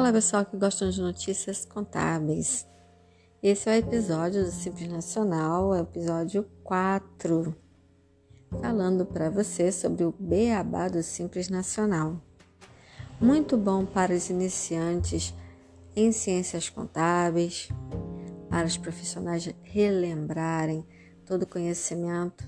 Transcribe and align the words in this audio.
Olá, 0.00 0.14
pessoal 0.14 0.46
que 0.46 0.56
gostam 0.56 0.88
de 0.88 0.98
notícias 0.98 1.66
contábeis. 1.66 2.66
Esse 3.42 3.68
é 3.68 3.74
o 3.74 3.76
episódio 3.76 4.42
do 4.42 4.50
Simples 4.50 4.88
Nacional, 4.88 5.74
é 5.74 5.80
o 5.80 5.82
episódio 5.82 6.42
4, 6.64 7.54
falando 8.62 9.04
para 9.04 9.28
você 9.28 9.70
sobre 9.70 10.04
o 10.04 10.14
beabá 10.18 10.88
do 10.88 11.02
Simples 11.02 11.50
Nacional. 11.50 12.18
Muito 13.20 13.58
bom 13.58 13.84
para 13.84 14.14
os 14.14 14.30
iniciantes 14.30 15.34
em 15.94 16.10
ciências 16.12 16.70
contábeis, 16.70 17.68
para 18.48 18.66
os 18.66 18.78
profissionais 18.78 19.54
relembrarem 19.62 20.82
todo 21.26 21.42
o 21.42 21.46
conhecimento 21.46 22.42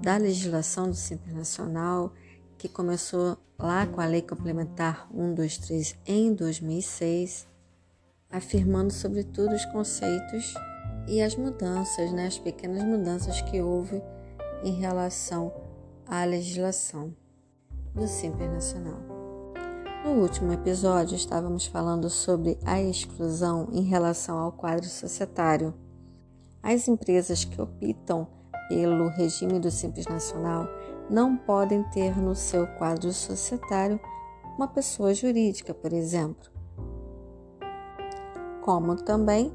da 0.00 0.16
legislação 0.16 0.88
do 0.88 0.96
Simples 0.96 1.34
Nacional 1.34 2.10
que 2.56 2.70
começou 2.70 3.36
lá 3.60 3.86
com 3.86 4.00
a 4.00 4.06
Lei 4.06 4.22
Complementar 4.22 5.08
123 5.10 5.96
em 6.06 6.32
2006, 6.32 7.48
afirmando 8.30 8.92
sobretudo 8.92 9.52
os 9.52 9.64
conceitos 9.66 10.54
e 11.08 11.20
as 11.20 11.34
mudanças, 11.34 12.12
né, 12.12 12.26
as 12.26 12.38
pequenas 12.38 12.84
mudanças 12.84 13.40
que 13.42 13.60
houve 13.60 14.00
em 14.62 14.74
relação 14.74 15.52
à 16.06 16.24
legislação 16.24 17.12
do 17.94 18.06
Simples 18.06 18.48
Nacional. 18.48 19.00
No 20.04 20.22
último 20.22 20.52
episódio, 20.52 21.16
estávamos 21.16 21.66
falando 21.66 22.08
sobre 22.08 22.56
a 22.64 22.80
exclusão 22.80 23.68
em 23.72 23.82
relação 23.82 24.38
ao 24.38 24.52
quadro 24.52 24.86
societário. 24.86 25.74
As 26.62 26.86
empresas 26.86 27.44
que 27.44 27.60
optam 27.60 28.28
pelo 28.68 29.08
regime 29.08 29.58
do 29.58 29.70
Simples 29.70 30.06
Nacional 30.06 30.68
não 31.10 31.36
podem 31.36 31.82
ter 31.84 32.16
no 32.16 32.34
seu 32.34 32.66
quadro 32.66 33.12
societário 33.12 33.98
uma 34.56 34.68
pessoa 34.68 35.14
jurídica, 35.14 35.72
por 35.72 35.92
exemplo. 35.92 36.50
Como 38.62 38.96
também 38.96 39.52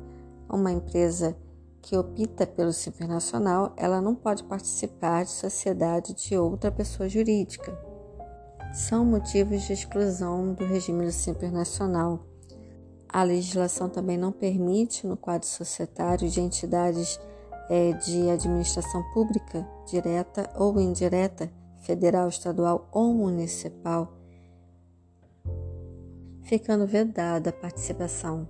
uma 0.50 0.72
empresa 0.72 1.38
que 1.82 1.98
opta 1.98 2.48
pelo 2.48 2.72
Simples 2.72 3.10
Nacional, 3.10 3.73
ela 3.76 4.02
não 4.02 4.16
pode 4.16 4.44
participar 4.45 5.26
de 5.26 5.32
sociedade 5.32 6.14
de 6.14 6.38
outra 6.38 6.72
pessoa 6.72 7.10
jurídica. 7.10 7.78
São 8.73 9.06
motivos 9.06 9.64
de 9.64 9.73
exclusão 9.73 10.54
do 10.54 10.66
regime 10.66 11.06
do 11.06 11.12
Simples 11.12 11.52
Nacional. 11.52 12.26
A 13.10 13.22
legislação 13.22 13.90
também 13.90 14.17
não 14.17 14.32
permite, 14.32 15.06
no 15.06 15.17
quadro 15.17 15.48
societário 15.48 16.28
de 16.30 16.42
entidades 16.42 17.20
é, 17.69 17.94
de 17.94 18.30
administração 18.30 19.03
pública, 19.14 19.67
direta 19.88 20.50
ou 20.56 20.80
indireta, 20.80 21.52
federal, 21.81 22.28
estadual 22.28 22.88
ou 22.92 23.14
municipal, 23.14 24.14
ficando 26.44 26.86
vedada 26.88 27.50
a 27.50 27.53
participação. 27.53 28.47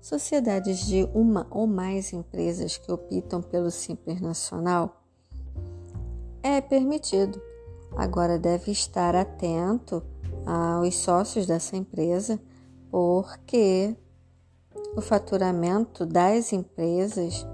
Sociedades 0.00 0.84
de 0.84 1.08
uma 1.14 1.46
ou 1.50 1.66
mais 1.66 2.12
empresas 2.12 2.76
que 2.76 2.90
optam 2.90 3.40
pelo 3.40 3.70
Simples 3.70 4.20
Nacional 4.20 5.02
é 6.42 6.60
permitido. 6.60 7.40
Agora 7.96 8.38
deve 8.38 8.72
estar 8.72 9.14
atento 9.14 10.02
aos 10.44 10.96
sócios 10.96 11.46
dessa 11.46 11.76
empresa, 11.76 12.40
porque 12.90 13.96
o 14.96 15.00
faturamento 15.00 16.04
das 16.04 16.52
empresas 16.52 17.46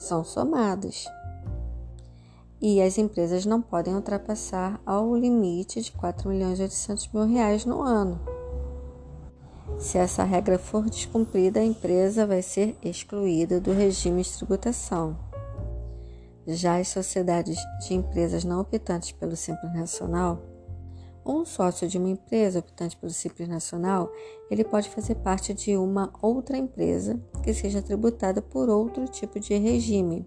são 0.00 0.24
somados. 0.24 1.06
E 2.60 2.82
as 2.82 2.98
empresas 2.98 3.46
não 3.46 3.62
podem 3.62 3.94
ultrapassar 3.94 4.80
ao 4.84 5.14
limite 5.14 5.80
de 5.80 5.92
4 5.92 6.28
milhões 6.28 6.58
e 6.58 6.62
800 6.62 7.08
mil 7.12 7.26
reais 7.26 7.64
no 7.64 7.82
ano. 7.82 8.18
Se 9.78 9.96
essa 9.96 10.24
regra 10.24 10.58
for 10.58 10.90
descumprida, 10.90 11.60
a 11.60 11.64
empresa 11.64 12.26
vai 12.26 12.42
ser 12.42 12.76
excluída 12.82 13.60
do 13.60 13.72
regime 13.72 14.22
de 14.22 14.32
tributação. 14.32 15.16
Já 16.46 16.78
as 16.78 16.88
sociedades 16.88 17.58
de 17.86 17.94
empresas 17.94 18.44
não 18.44 18.60
optantes 18.60 19.12
pelo 19.12 19.36
Simples 19.36 19.72
Nacional, 19.72 20.38
um 21.24 21.44
sócio 21.44 21.86
de 21.88 21.98
uma 21.98 22.08
empresa 22.08 22.58
optante 22.58 22.96
pelo 22.96 23.12
Simples 23.12 23.48
Nacional, 23.48 24.10
ele 24.50 24.64
pode 24.64 24.88
fazer 24.88 25.16
parte 25.16 25.52
de 25.52 25.76
uma 25.76 26.12
outra 26.22 26.56
empresa 26.56 27.20
que 27.42 27.52
seja 27.52 27.82
tributada 27.82 28.40
por 28.40 28.68
outro 28.68 29.06
tipo 29.06 29.38
de 29.38 29.56
regime, 29.56 30.26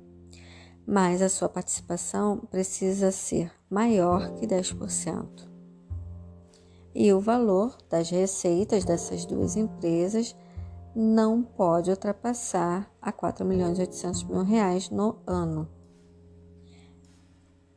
mas 0.86 1.22
a 1.22 1.30
sua 1.30 1.50
participação 1.50 2.38
precisa 2.52 3.12
ser 3.12 3.52
maior 3.70 4.34
que 4.36 4.46
10%. 4.46 5.52
E 6.96 7.12
o 7.12 7.20
valor 7.20 7.76
das 7.90 8.10
receitas 8.10 8.86
dessas 8.86 9.26
duas 9.26 9.56
empresas 9.56 10.36
não 10.96 11.42
pode 11.42 11.90
ultrapassar 11.90 12.88
a 13.02 13.12
4 13.12 13.44
milhões 13.44 13.80
800 13.80 14.24
mil 14.26 14.44
reais 14.44 14.92
no 14.92 15.18
ano 15.26 15.68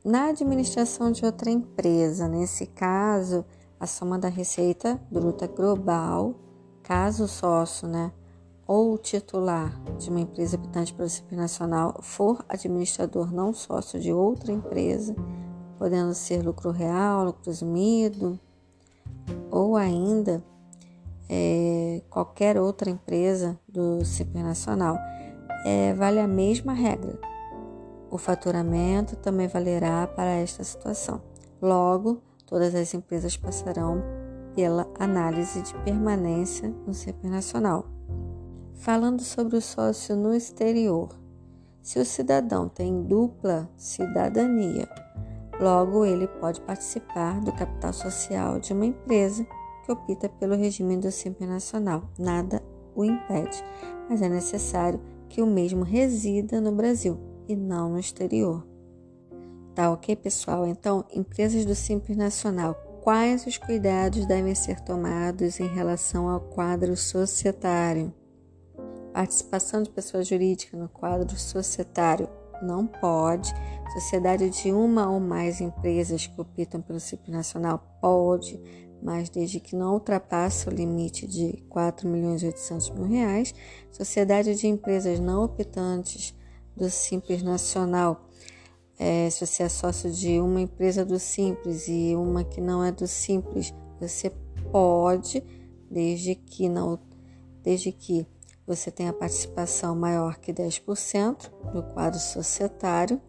na 0.06 0.28
administração 0.28 1.11
de 1.11 1.25
outra 1.25 1.50
empresa. 1.50 2.28
Nesse 2.28 2.65
caso, 2.65 3.44
a 3.78 3.89
soma 3.89 4.17
da 4.17 4.28
receita 4.28 5.00
bruta 5.11 5.49
global, 5.49 6.33
caso 6.81 7.27
sócio, 7.27 7.89
né, 7.89 8.12
ou 8.69 8.97
titular 8.97 9.77
de 9.99 10.09
uma 10.09 10.21
empresa 10.21 10.56
habitante 10.56 10.94
pelo 10.94 11.09
Simples 11.09 11.37
Nacional 11.37 11.99
for 12.03 12.44
administrador 12.49 13.33
não 13.33 13.53
sócio 13.53 13.99
de 13.99 14.12
outra 14.12 14.53
empresa, 14.53 15.12
podendo 15.77 16.15
ser 16.15 16.41
lucro 16.41 16.71
real, 16.71 17.25
lucro 17.25 17.43
presumido, 17.43 18.38
ou 19.50 19.77
ainda 19.77 20.43
é, 21.28 22.00
qualquer 22.09 22.61
outra 22.61 22.88
empresa 22.88 23.59
do 23.69 24.05
Simples 24.05 24.44
Nacional, 24.44 24.97
é, 25.65 25.93
vale 25.94 26.21
a 26.21 26.28
mesma 26.28 26.73
regra 26.73 27.19
o 28.16 28.19
faturamento 28.19 29.15
também 29.16 29.47
valerá 29.47 30.06
para 30.06 30.31
esta 30.31 30.65
situação. 30.65 31.21
Logo, 31.60 32.22
todas 32.47 32.75
as 32.75 32.94
empresas 32.94 33.37
passarão 33.37 34.03
pela 34.54 34.88
análise 34.99 35.60
de 35.60 35.75
permanência 35.84 36.75
no 36.87 36.94
CP 36.94 37.28
Nacional. 37.28 37.84
Falando 38.72 39.21
sobre 39.21 39.56
o 39.56 39.60
sócio 39.60 40.16
no 40.16 40.34
exterior, 40.34 41.10
se 41.82 41.99
o 41.99 42.06
cidadão 42.06 42.71
tem 42.71 43.03
dupla 43.03 43.69
cidadania, 43.76 44.88
logo 45.60 46.06
ele 46.06 46.26
pode 46.26 46.62
participar 46.62 47.38
do 47.41 47.53
capital 47.53 47.93
social 47.93 48.59
de 48.59 48.72
uma 48.72 48.87
empresa 48.87 49.47
que 49.84 49.93
opta 49.93 50.28
pelo 50.28 50.56
regime 50.56 50.97
do 50.97 51.10
Simples 51.10 51.49
Nacional. 51.49 52.10
Nada 52.19 52.62
o 52.94 53.05
impede, 53.05 53.62
mas 54.09 54.22
é 54.22 54.28
necessário 54.28 55.00
que 55.28 55.43
o 55.43 55.47
mesmo 55.47 55.84
resida 55.84 56.62
no 56.62 56.72
Brasil 56.72 57.35
e 57.48 57.56
não 57.56 57.90
no 57.90 57.98
exterior. 57.98 58.66
Tá 59.74 59.90
ok, 59.90 60.16
pessoal? 60.16 60.66
Então, 60.66 61.04
empresas 61.12 61.64
do 61.64 61.74
Simples 61.74 62.16
Nacional, 62.16 62.74
quais 63.02 63.46
os 63.46 63.58
cuidados 63.58 64.24
devem 64.26 64.54
ser 64.54 64.80
tomados 64.80 65.60
em 65.60 65.66
relação 65.66 66.28
ao 66.28 66.40
quadro 66.40 66.96
societário? 66.96 68.12
Participação 69.12 69.82
de 69.82 69.90
pessoa 69.90 70.22
jurídica 70.22 70.76
no 70.76 70.88
quadro 70.88 71.38
societário 71.38 72.28
não 72.62 72.86
pode. 72.86 73.52
Sociedade 73.92 74.50
de 74.50 74.72
uma 74.72 75.10
ou 75.10 75.20
mais 75.20 75.60
empresas 75.60 76.26
que 76.26 76.40
optam 76.40 76.80
pelo 76.80 77.00
Simples 77.00 77.34
Nacional 77.34 77.98
pode, 78.00 78.60
mas 79.02 79.28
desde 79.28 79.60
que 79.60 79.76
não 79.76 79.94
ultrapasse 79.94 80.68
o 80.68 80.72
limite 80.72 81.26
de 81.26 81.62
4 81.68 82.08
milhões 82.08 82.42
800 82.42 82.90
mil 82.90 83.04
reais. 83.04 83.54
Sociedade 83.90 84.54
de 84.54 84.66
empresas 84.66 85.20
não 85.20 85.44
optantes 85.44 86.34
do 86.76 86.91
Simples 86.91 87.42
Nacional. 87.42 88.28
É, 88.98 89.28
se 89.31 89.47
você 89.47 89.62
é 89.62 89.69
sócio 89.69 90.10
de 90.10 90.41
uma 90.41 90.60
empresa 90.60 91.04
do 91.04 91.19
Simples 91.19 91.87
e 91.88 92.14
uma 92.14 92.44
que 92.44 92.61
não 92.61 92.84
é 92.84 92.93
do 92.93 93.06
Simples, 93.06 93.73
você 94.00 94.31
pode, 94.70 95.43
desde 95.90 96.34
que 96.34 96.69
não, 96.69 96.99
desde 97.62 97.93
que 97.93 98.26
você 98.67 98.90
tenha 98.90 99.12
participação 99.12 99.94
maior 99.94 100.37
que 100.38 100.52
10% 100.52 101.50
do 101.73 101.82
quadro 101.82 102.19
societário 102.19 103.20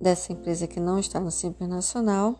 dessa 0.00 0.32
empresa 0.32 0.66
que 0.66 0.80
não 0.80 0.98
está 0.98 1.20
no 1.20 1.30
Simples 1.30 1.68
Nacional. 1.68 2.38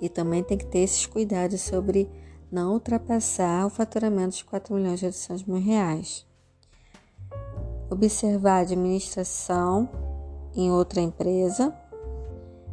E 0.00 0.08
também 0.08 0.42
tem 0.42 0.56
que 0.56 0.66
ter 0.66 0.78
esses 0.78 1.04
cuidados 1.04 1.60
sobre 1.60 2.08
não 2.50 2.72
ultrapassar 2.74 3.66
o 3.66 3.70
faturamento 3.70 4.36
de 4.36 4.44
4 4.44 4.74
milhões 4.74 5.02
e 5.02 5.06
800 5.06 5.44
mil 5.44 5.60
reais. 5.60 6.26
Observar 7.90 8.58
a 8.58 8.60
administração 8.60 9.88
em 10.54 10.70
outra 10.70 11.00
empresa. 11.00 11.74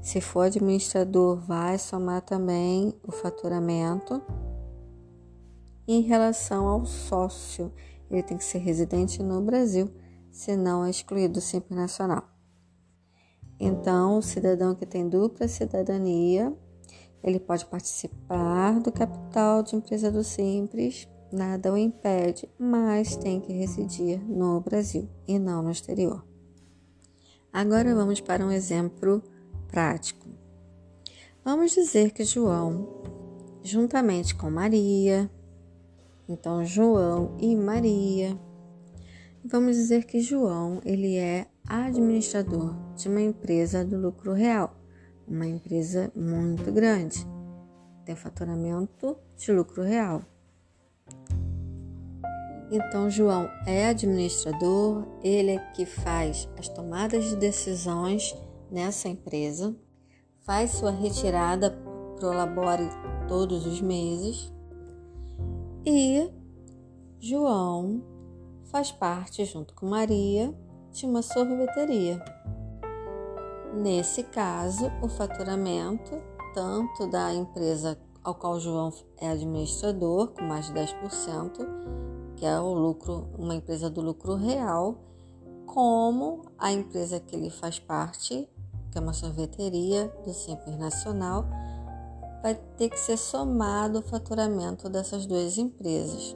Se 0.01 0.21
for 0.21 0.41
administrador, 0.41 1.38
vai 1.38 1.77
somar 1.77 2.21
também 2.21 2.94
o 3.07 3.12
faturamento. 3.12 4.21
Em 5.88 6.01
relação 6.01 6.68
ao 6.68 6.85
sócio, 6.85 7.71
ele 8.09 8.23
tem 8.23 8.38
que 8.38 8.44
ser 8.44 8.59
residente 8.59 9.21
no 9.21 9.41
Brasil, 9.41 9.91
senão 10.31 10.85
é 10.85 10.89
excluído 10.89 11.35
do 11.35 11.41
Simples 11.41 11.77
Nacional. 11.77 12.23
Então, 13.59 14.19
o 14.19 14.21
cidadão 14.21 14.75
que 14.75 14.85
tem 14.85 15.09
dupla 15.09 15.47
cidadania 15.47 16.56
ele 17.23 17.39
pode 17.39 17.65
participar 17.65 18.79
do 18.79 18.91
capital 18.91 19.63
de 19.63 19.75
empresa 19.75 20.11
do 20.11 20.23
Simples, 20.23 21.07
nada 21.31 21.73
o 21.73 21.77
impede, 21.77 22.49
mas 22.57 23.15
tem 23.15 23.39
que 23.39 23.53
residir 23.53 24.19
no 24.27 24.61
Brasil 24.61 25.09
e 25.27 25.37
não 25.37 25.61
no 25.61 25.71
exterior. 25.71 26.25
Agora 27.51 27.95
vamos 27.95 28.21
para 28.21 28.45
um 28.45 28.51
exemplo 28.51 29.21
prático. 29.67 30.27
Vamos 31.43 31.71
dizer 31.71 32.11
que 32.11 32.23
João, 32.23 32.87
juntamente 33.63 34.35
com 34.35 34.49
Maria, 34.49 35.29
então 36.27 36.63
João 36.65 37.35
e 37.39 37.55
Maria, 37.55 38.37
vamos 39.43 39.75
dizer 39.75 40.05
que 40.05 40.19
João 40.19 40.81
ele 40.85 41.15
é 41.15 41.47
administrador 41.67 42.75
de 42.95 43.07
uma 43.07 43.21
empresa 43.21 43.83
do 43.83 43.97
lucro 43.97 44.33
real, 44.33 44.75
uma 45.27 45.45
empresa 45.45 46.12
muito 46.15 46.71
grande, 46.71 47.25
tem 48.06 48.15
faturamento 48.15 49.18
de 49.35 49.51
lucro 49.51 49.83
real. 49.83 50.21
Então, 52.71 53.09
João 53.09 53.50
é 53.65 53.88
administrador, 53.88 55.06
ele 55.24 55.51
é 55.51 55.59
que 55.71 55.85
faz 55.85 56.50
as 56.57 56.68
tomadas 56.68 57.25
de 57.25 57.35
decisões 57.35 58.35
nessa 58.69 59.07
empresa, 59.07 59.75
faz 60.41 60.71
sua 60.71 60.91
retirada 60.91 61.71
pro 62.18 62.30
labore 62.30 62.89
todos 63.27 63.65
os 63.65 63.81
meses 63.81 64.51
e 65.85 66.30
João 67.19 68.03
faz 68.65 68.91
parte, 68.91 69.45
junto 69.45 69.73
com 69.73 69.85
Maria, 69.85 70.53
de 70.91 71.06
uma 71.06 71.21
sorveteria. 71.21 72.23
Nesse 73.73 74.23
caso, 74.23 74.91
o 75.01 75.07
faturamento, 75.07 76.11
tanto 76.53 77.07
da 77.07 77.33
empresa 77.33 77.97
ao 78.23 78.35
qual 78.35 78.59
João 78.59 78.91
é 79.19 79.29
administrador, 79.29 80.29
com 80.29 80.43
mais 80.43 80.67
de 80.67 80.73
10%, 80.73 82.35
que 82.35 82.45
é 82.45 82.59
o 82.59 82.73
lucro, 82.73 83.29
uma 83.37 83.55
empresa 83.55 83.89
do 83.89 84.01
lucro 84.01 84.35
real, 84.35 84.95
como 85.65 86.43
a 86.57 86.71
empresa 86.71 87.19
que 87.19 87.35
ele 87.35 87.49
faz 87.49 87.79
parte, 87.79 88.49
que 88.91 88.97
é 88.97 89.01
uma 89.01 89.13
sorveteria 89.13 90.07
do 90.25 90.33
Simples 90.33 90.77
Nacional, 90.77 91.45
vai 92.41 92.55
ter 92.77 92.89
que 92.89 92.99
ser 92.99 93.17
somado 93.17 93.99
o 93.99 94.03
faturamento 94.03 94.89
dessas 94.89 95.25
duas 95.25 95.57
empresas 95.57 96.35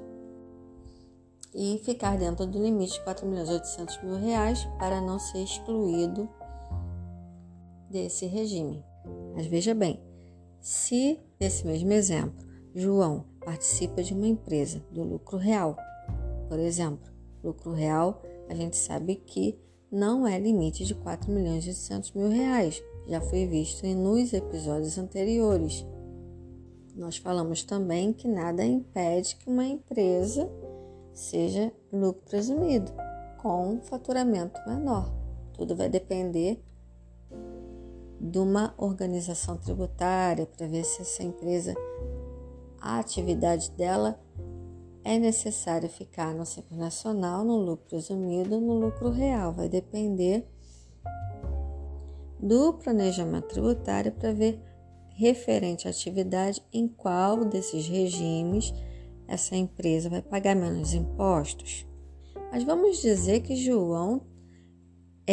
e 1.54 1.81
ficar 1.84 2.18
dentro 2.18 2.45
do 2.45 2.62
limite 2.62 2.94
de 2.94 3.04
4 3.04 3.27
milhões 3.27 3.50
800 3.50 4.04
mil 4.04 4.16
reais 4.16 4.66
para 4.80 5.01
não 5.01 5.19
ser 5.19 5.44
excluído 5.44 6.30
desse 7.92 8.26
regime. 8.26 8.84
Mas 9.36 9.46
veja 9.46 9.76
bem, 9.76 10.02
se 10.60 11.20
nesse 11.40 11.66
mesmo 11.66 11.92
exemplo 11.92 12.48
João 12.74 13.26
participa 13.44 14.02
de 14.02 14.14
uma 14.14 14.28
empresa 14.28 14.84
do 14.92 15.04
lucro 15.04 15.38
real 15.38 15.76
por 16.52 16.60
exemplo, 16.60 17.10
lucro 17.42 17.72
real, 17.72 18.22
a 18.50 18.54
gente 18.54 18.76
sabe 18.76 19.16
que 19.16 19.58
não 19.90 20.28
é 20.28 20.38
limite 20.38 20.84
de 20.84 20.94
4 20.94 21.32
milhões 21.32 21.64
e 21.64 21.70
800 21.70 22.12
mil 22.12 22.28
reais. 22.28 22.84
Já 23.08 23.22
foi 23.22 23.48
visto 23.48 23.88
nos 23.88 24.34
episódios 24.34 24.98
anteriores. 24.98 25.88
Nós 26.94 27.16
falamos 27.16 27.64
também 27.64 28.12
que 28.12 28.28
nada 28.28 28.66
impede 28.66 29.38
que 29.38 29.50
uma 29.50 29.64
empresa 29.64 30.52
seja 31.14 31.72
lucro 31.90 32.22
presumido, 32.26 32.92
com 33.42 33.80
faturamento 33.84 34.60
menor. 34.68 35.10
Tudo 35.54 35.74
vai 35.74 35.88
depender 35.88 36.62
de 38.22 38.38
uma 38.38 38.76
organização 38.78 39.58
tributária 39.58 40.46
para 40.46 40.68
ver 40.68 40.84
se 40.84 41.02
essa 41.02 41.24
empresa, 41.24 41.74
a 42.80 43.00
atividade 43.00 43.72
dela 43.72 44.20
é 45.04 45.18
necessário 45.18 45.90
ficar 45.90 46.32
no 46.36 46.46
Simples 46.46 46.78
Nacional, 46.78 47.44
no 47.44 47.58
lucro 47.58 47.88
presumido, 47.88 48.62
no 48.62 48.80
lucro 48.80 49.10
real. 49.10 49.54
Vai 49.54 49.68
depender 49.68 50.48
do 52.40 52.74
planejamento 52.74 53.48
tributário 53.48 54.12
para 54.12 54.32
ver 54.32 54.62
referente 55.16 55.88
à 55.88 55.92
atividade 55.92 56.64
em 56.72 56.88
qual 56.88 57.44
desses 57.44 57.88
regimes 57.88 58.72
essa 59.28 59.56
empresa 59.56 60.10
vai 60.10 60.22
pagar 60.22 60.56
menos 60.56 60.94
impostos. 60.94 61.88
Mas 62.52 62.64
vamos 62.64 63.02
dizer 63.02 63.42
que 63.42 63.56
João 63.56 64.22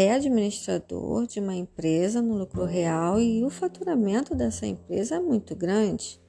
é 0.00 0.12
administrador 0.12 1.26
de 1.26 1.40
uma 1.40 1.56
empresa 1.56 2.22
no 2.22 2.38
lucro 2.38 2.64
real 2.64 3.20
e 3.20 3.44
o 3.44 3.50
faturamento 3.50 4.32
dessa 4.32 4.64
empresa 4.64 5.16
é 5.16 5.18
muito 5.18 5.56
grande. 5.56 6.22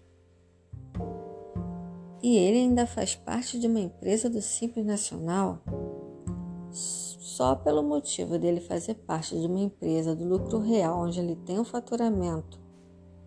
E 2.19 2.35
ele 2.35 2.57
ainda 2.57 2.87
faz 2.87 3.13
parte 3.13 3.59
de 3.59 3.67
uma 3.67 3.79
empresa 3.79 4.27
do 4.27 4.41
Simples 4.41 4.83
Nacional. 4.83 5.61
Só 6.71 7.53
pelo 7.53 7.83
motivo 7.83 8.39
dele 8.39 8.59
fazer 8.59 8.95
parte 8.95 9.39
de 9.39 9.45
uma 9.45 9.59
empresa 9.59 10.15
do 10.15 10.27
lucro 10.27 10.57
real, 10.57 11.01
onde 11.01 11.19
ele 11.19 11.35
tem 11.35 11.59
um 11.59 11.63
faturamento 11.63 12.59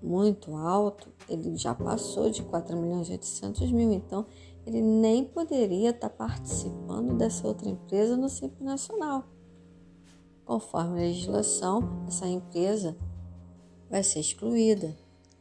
muito 0.02 0.56
alto, 0.56 1.08
ele 1.28 1.56
já 1.56 1.72
passou 1.72 2.28
de 2.28 2.42
4 2.42 2.76
milhões 2.76 3.08
e 3.08 3.12
800 3.12 3.70
mil, 3.70 3.92
então 3.92 4.26
ele 4.66 4.82
nem 4.82 5.24
poderia 5.24 5.90
estar 5.90 6.10
participando 6.10 7.16
dessa 7.16 7.46
outra 7.46 7.68
empresa 7.68 8.16
no 8.16 8.28
Simples 8.28 8.66
Nacional. 8.66 9.24
Conforme 10.44 10.98
a 10.98 11.02
legislação, 11.02 12.04
essa 12.06 12.26
empresa 12.26 12.96
vai 13.90 14.02
ser 14.02 14.20
excluída. 14.20 14.96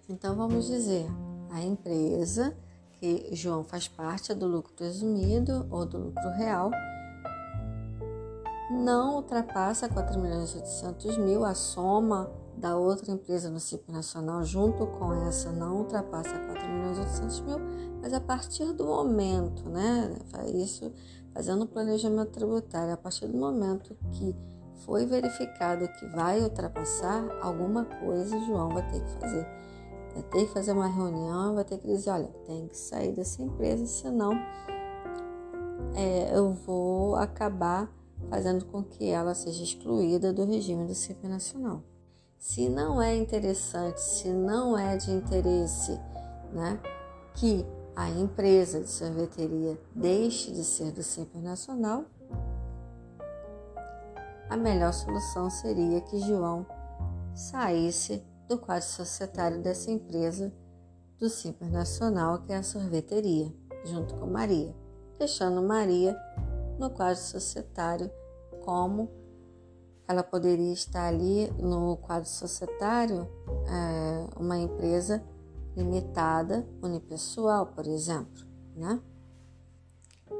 Então 0.09 0.35
vamos 0.35 0.67
dizer, 0.67 1.05
a 1.49 1.61
empresa 1.61 2.55
que 2.99 3.29
João 3.33 3.63
faz 3.63 3.87
parte 3.87 4.33
do 4.33 4.45
lucro 4.45 4.73
presumido 4.73 5.67
ou 5.71 5.85
do 5.85 5.97
lucro 5.97 6.29
real, 6.37 6.69
não 8.71 9.15
ultrapassa 9.15 9.89
4 9.89 10.19
milhões 10.19 10.53
e 10.53 10.57
800 10.57 11.17
mil, 11.17 11.43
a 11.43 11.53
soma 11.53 12.31
da 12.55 12.77
outra 12.77 13.11
empresa 13.11 13.49
no 13.49 13.59
CIP 13.59 13.91
nacional 13.91 14.43
junto 14.43 14.85
com 14.85 15.13
essa 15.27 15.51
não 15.51 15.77
ultrapassa 15.77 16.29
4 16.29 16.67
milhões 16.69 16.97
e 16.97 17.01
800 17.01 17.39
mil, 17.41 17.57
mas 18.01 18.13
a 18.13 18.21
partir 18.21 18.71
do 18.73 18.85
momento, 18.85 19.67
né, 19.67 20.15
isso 20.53 20.91
fazendo 21.33 21.63
o 21.63 21.67
planejamento 21.67 22.29
tributário, 22.29 22.93
a 22.93 22.97
partir 22.97 23.27
do 23.27 23.37
momento 23.37 23.97
que 24.11 24.35
foi 24.85 25.05
verificado 25.05 25.87
que 25.87 26.05
vai 26.07 26.41
ultrapassar 26.41 27.23
alguma 27.41 27.85
coisa, 27.85 28.37
João 28.45 28.69
vai 28.69 28.87
ter 28.89 29.01
que 29.01 29.11
fazer 29.19 29.61
Vai 30.13 30.23
ter 30.23 30.45
que 30.45 30.53
fazer 30.53 30.73
uma 30.73 30.87
reunião, 30.87 31.55
vai 31.55 31.63
ter 31.63 31.77
que 31.77 31.87
dizer, 31.87 32.09
olha, 32.09 32.27
tem 32.45 32.67
que 32.67 32.77
sair 32.77 33.13
dessa 33.13 33.41
empresa, 33.41 33.85
senão 33.85 34.33
é, 35.95 36.35
eu 36.35 36.53
vou 36.53 37.15
acabar 37.15 37.89
fazendo 38.29 38.65
com 38.65 38.83
que 38.83 39.09
ela 39.09 39.33
seja 39.33 39.63
excluída 39.63 40.33
do 40.33 40.45
regime 40.45 40.85
do 40.85 40.93
CIP 40.93 41.27
nacional. 41.27 41.81
Se 42.37 42.67
não 42.67 43.01
é 43.01 43.15
interessante, 43.15 44.01
se 44.01 44.29
não 44.29 44.77
é 44.77 44.97
de 44.97 45.11
interesse, 45.11 45.97
né, 46.51 46.79
que 47.35 47.65
a 47.95 48.09
empresa 48.09 48.81
de 48.81 48.89
sorveteria 48.89 49.79
deixe 49.95 50.51
de 50.51 50.63
ser 50.63 50.91
do 50.91 51.03
Simples 51.03 51.43
Nacional, 51.43 52.05
a 54.51 54.57
melhor 54.57 54.91
solução 54.91 55.49
seria 55.49 56.01
que 56.01 56.19
João 56.19 56.65
saísse 57.33 58.21
do 58.49 58.57
quadro 58.57 58.85
societário 58.85 59.61
dessa 59.61 59.89
empresa 59.89 60.51
do 61.17 61.29
Simples 61.29 61.71
Nacional, 61.71 62.41
que 62.41 62.51
é 62.51 62.57
a 62.57 62.63
sorveteria, 62.63 63.49
junto 63.85 64.13
com 64.15 64.27
Maria, 64.27 64.75
deixando 65.17 65.61
Maria 65.61 66.19
no 66.77 66.89
quadro 66.89 67.21
societário 67.21 68.11
como 68.65 69.09
ela 70.05 70.21
poderia 70.21 70.73
estar 70.73 71.07
ali 71.07 71.49
no 71.51 71.95
quadro 71.95 72.27
societário, 72.27 73.29
é, 73.69 74.37
uma 74.37 74.57
empresa 74.57 75.23
limitada, 75.77 76.67
unipessoal, 76.83 77.67
por 77.67 77.87
exemplo, 77.87 78.45
né? 78.75 79.01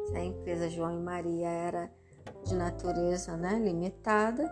Se 0.10 0.18
a 0.18 0.26
empresa 0.26 0.70
João 0.70 1.00
e 1.00 1.02
Maria 1.02 1.48
era 1.48 2.01
de 2.44 2.56
natureza 2.56 3.38
né, 3.38 3.60
limitada, 3.60 4.50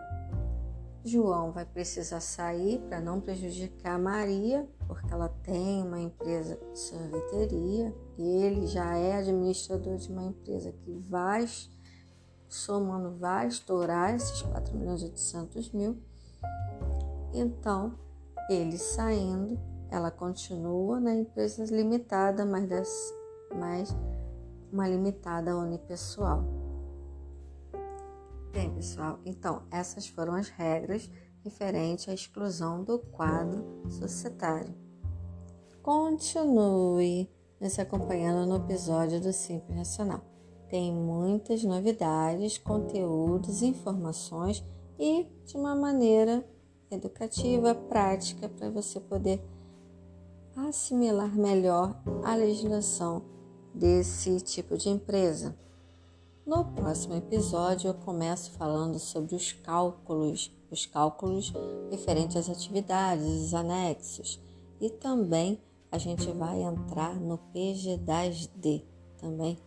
João 1.02 1.50
vai 1.50 1.64
precisar 1.64 2.20
sair 2.20 2.78
para 2.80 3.00
não 3.00 3.20
prejudicar 3.20 3.98
Maria, 3.98 4.68
porque 4.86 5.12
ela 5.12 5.30
tem 5.42 5.82
uma 5.82 5.98
empresa 5.98 6.56
de 6.56 6.78
sorveteria 6.78 7.94
e 8.18 8.28
ele 8.42 8.66
já 8.66 8.96
é 8.96 9.16
administrador 9.16 9.96
de 9.96 10.12
uma 10.12 10.24
empresa 10.24 10.72
que 10.72 10.92
vai, 11.08 11.48
somando, 12.48 13.16
vai 13.16 13.46
estourar 13.46 14.14
esses 14.14 14.42
4 14.42 14.76
milhões 14.76 15.00
e 15.00 15.06
800 15.06 15.72
mil. 15.72 15.96
Então, 17.32 17.98
ele 18.50 18.76
saindo, 18.76 19.58
ela 19.90 20.10
continua 20.10 21.00
na 21.00 21.14
empresa 21.14 21.64
limitada, 21.74 22.44
mas, 22.44 22.68
das, 22.68 23.14
mas 23.54 23.96
uma 24.70 24.86
limitada 24.86 25.56
unipessoal. 25.56 26.59
Bem, 28.52 28.68
pessoal, 28.74 29.20
então 29.24 29.62
essas 29.70 30.08
foram 30.08 30.34
as 30.34 30.48
regras 30.48 31.08
referentes 31.44 32.08
à 32.08 32.14
exclusão 32.14 32.82
do 32.82 32.98
quadro 32.98 33.64
societário. 33.88 34.74
continue 35.82 37.30
nos 37.60 37.78
acompanhando 37.78 38.48
no 38.48 38.56
episódio 38.56 39.20
do 39.20 39.32
Simples 39.32 39.76
Nacional. 39.76 40.20
Tem 40.68 40.92
muitas 40.92 41.62
novidades, 41.62 42.58
conteúdos, 42.58 43.62
informações 43.62 44.64
e 44.98 45.28
de 45.46 45.56
uma 45.56 45.76
maneira 45.76 46.44
educativa, 46.90 47.72
prática, 47.74 48.48
para 48.48 48.68
você 48.68 48.98
poder 48.98 49.40
assimilar 50.56 51.34
melhor 51.36 52.02
a 52.24 52.34
legislação 52.34 53.22
desse 53.72 54.40
tipo 54.40 54.76
de 54.76 54.88
empresa. 54.88 55.56
No 56.46 56.64
próximo 56.64 57.14
episódio, 57.14 57.88
eu 57.88 57.94
começo 57.94 58.52
falando 58.52 58.98
sobre 58.98 59.36
os 59.36 59.52
cálculos, 59.52 60.50
os 60.70 60.86
cálculos 60.86 61.52
referentes 61.90 62.34
às 62.36 62.48
atividades, 62.48 63.26
os 63.26 63.54
anexos, 63.54 64.40
e 64.80 64.88
também 64.88 65.60
a 65.92 65.98
gente 65.98 66.30
vai 66.32 66.62
entrar 66.62 67.14
no 67.14 67.38
PG10D 67.54 68.82
também. 69.18 69.58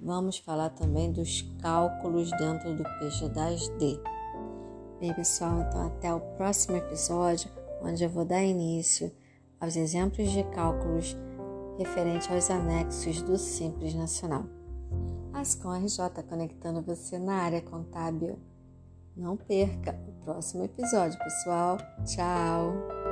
Vamos 0.00 0.38
falar 0.38 0.70
também 0.70 1.12
dos 1.12 1.42
cálculos 1.60 2.30
dentro 2.30 2.74
do 2.76 2.82
PG10D. 2.82 4.00
Bem, 4.98 5.12
pessoal, 5.14 5.60
então 5.60 5.86
até 5.86 6.14
o 6.14 6.20
próximo 6.36 6.76
episódio, 6.76 7.50
onde 7.82 8.02
eu 8.02 8.10
vou 8.10 8.24
dar 8.24 8.42
início 8.42 9.12
aos 9.60 9.76
exemplos 9.76 10.30
de 10.30 10.42
cálculos 10.44 11.14
referente 11.78 12.32
aos 12.32 12.50
anexos 12.50 13.20
do 13.22 13.36
Simples 13.36 13.94
Nacional. 13.94 14.61
Ascom 15.42 15.72
RJ 15.72 16.22
conectando 16.28 16.80
você 16.80 17.18
na 17.18 17.34
área 17.34 17.60
contábil. 17.60 18.38
Não 19.16 19.36
perca 19.36 19.98
o 20.06 20.24
próximo 20.24 20.62
episódio, 20.62 21.18
pessoal. 21.18 21.78
Tchau! 22.06 23.11